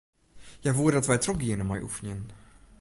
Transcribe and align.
Hja 0.61 0.71
woe 0.77 0.91
dat 0.95 1.07
wy 1.09 1.17
trochgiene 1.19 1.65
mei 1.67 1.81
oefenjen. 1.85 2.23